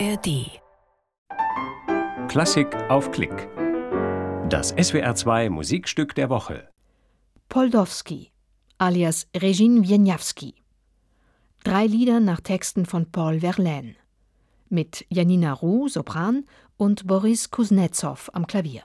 ARD. 0.00 0.60
Klassik 2.28 2.74
auf 2.88 3.12
Klick. 3.12 3.48
Das 4.48 4.74
SWR2 4.74 5.50
Musikstück 5.50 6.16
der 6.16 6.30
Woche. 6.30 6.68
Poldowski, 7.48 8.32
alias 8.78 9.28
Regine 9.36 9.86
Wieniawski. 9.86 10.54
Drei 11.62 11.86
Lieder 11.86 12.18
nach 12.18 12.40
Texten 12.40 12.86
von 12.86 13.12
Paul 13.12 13.40
Verlaine. 13.40 13.94
Mit 14.68 15.06
Janina 15.10 15.52
Roux, 15.52 15.88
Sopran, 15.88 16.44
und 16.76 17.06
Boris 17.06 17.50
Kuznetsov 17.50 18.30
am 18.32 18.48
Klavier. 18.48 18.82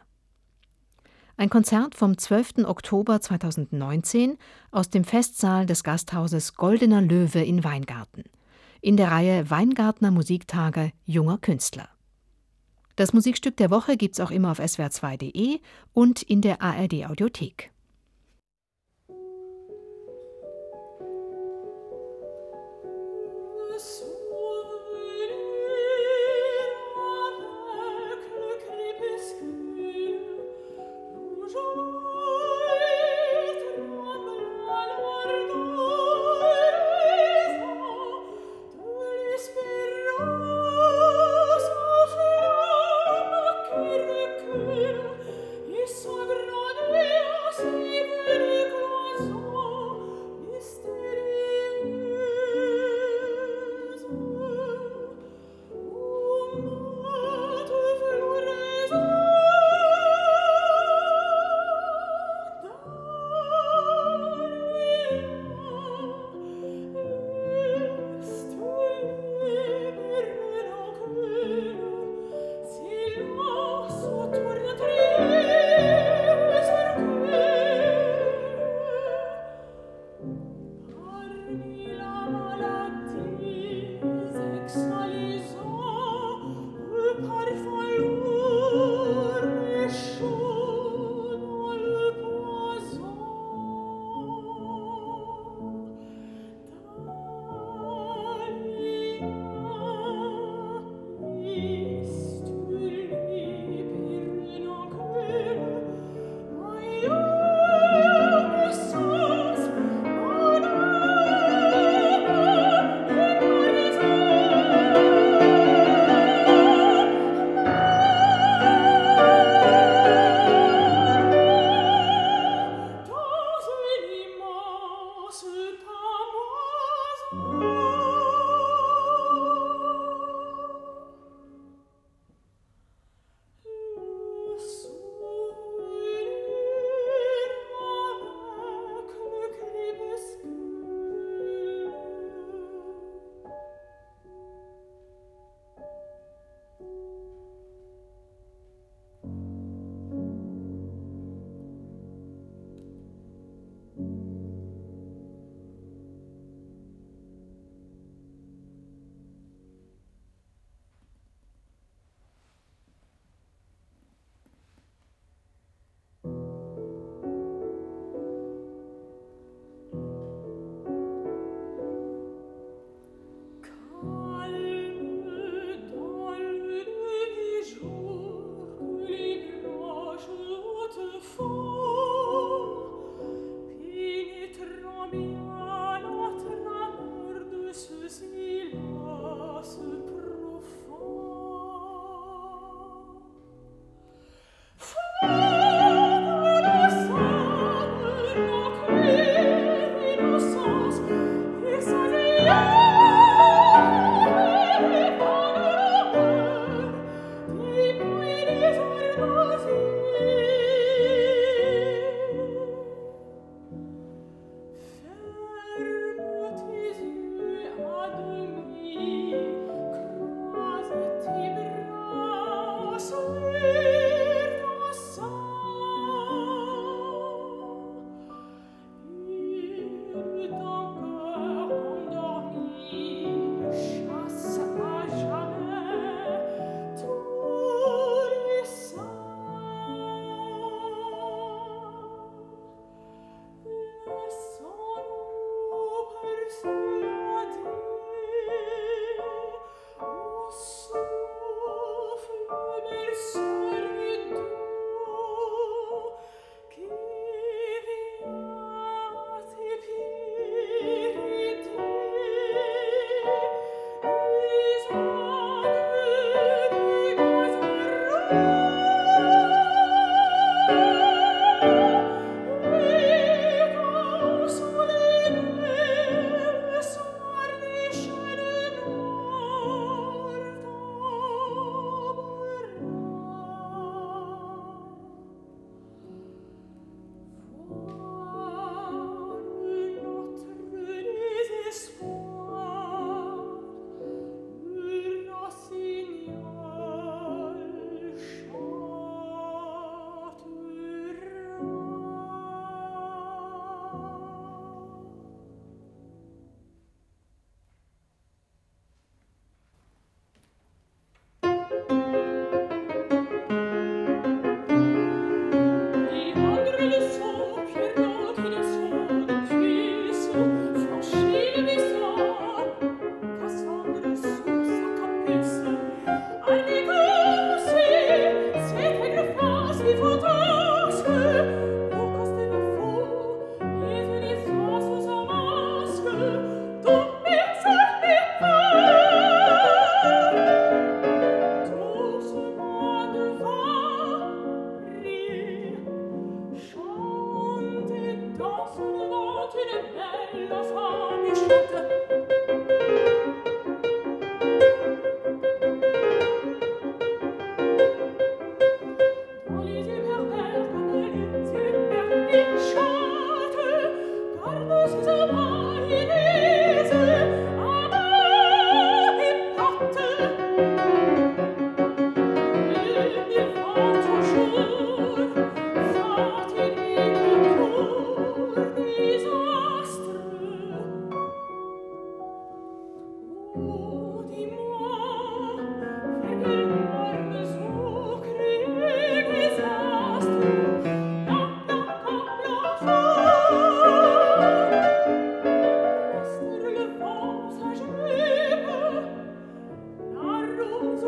Ein 1.37 1.49
Konzert 1.49 1.95
vom 1.95 2.19
12. 2.19 2.65
Oktober 2.65 3.19
2019 3.19 4.37
aus 4.69 4.91
dem 4.91 5.05
Festsaal 5.05 5.65
des 5.65 5.83
Gasthauses 5.83 6.53
Goldener 6.53 7.01
Löwe 7.01 7.41
in 7.41 7.63
Weingarten 7.63 8.25
in 8.81 8.97
der 8.97 9.11
Reihe 9.11 9.49
Weingartner 9.49 10.11
Musiktage 10.11 10.91
junger 11.05 11.37
Künstler. 11.37 11.89
Das 12.95 13.13
Musikstück 13.13 13.55
der 13.57 13.71
Woche 13.71 13.95
gibt's 13.95 14.19
auch 14.19 14.31
immer 14.31 14.51
auf 14.51 14.59
swr2.de 14.59 15.59
und 15.93 16.21
in 16.21 16.41
der 16.41 16.61
ARD 16.61 17.05
Audiothek. 17.05 17.71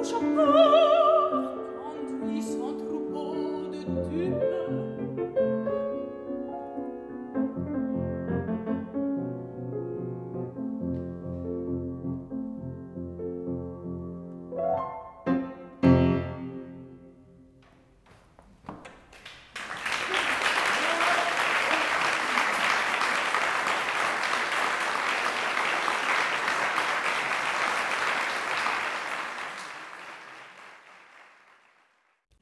tuscia 0.01 0.17
a 0.17 1.00